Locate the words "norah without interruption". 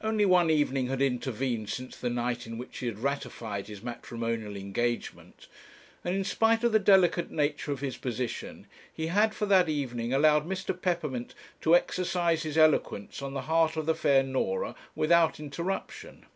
14.22-16.26